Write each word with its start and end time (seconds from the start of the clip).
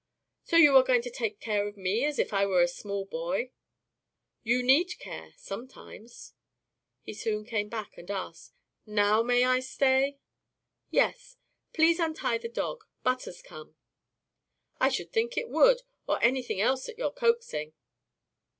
"So 0.45 0.57
you 0.57 0.75
are 0.77 0.83
going 0.83 1.03
to 1.03 1.11
take 1.11 1.39
care 1.39 1.67
of 1.67 1.77
me 1.77 2.05
as 2.05 2.17
if 2.17 2.33
I 2.33 2.43
were 2.43 2.63
a 2.63 2.67
small 2.67 3.05
boy?" 3.05 3.51
"You 4.41 4.63
need 4.63 4.97
care 4.97 5.33
sometimes." 5.37 6.33
He 7.03 7.13
soon 7.13 7.45
came 7.45 7.69
back 7.69 7.95
and 7.99 8.09
asked, 8.09 8.51
"Now 8.87 9.21
may 9.21 9.43
I 9.43 9.59
stay?" 9.59 10.17
"Yes. 10.89 11.37
Please 11.71 11.99
untie 11.99 12.39
the 12.39 12.49
dog. 12.49 12.85
Butter's 13.03 13.43
come." 13.43 13.75
"I 14.79 14.89
should 14.89 15.11
think 15.13 15.37
it 15.37 15.49
would, 15.49 15.83
or 16.07 16.17
anything 16.23 16.59
else 16.59 16.89
at 16.89 16.97
your 16.97 17.11
coaxing." 17.11 17.73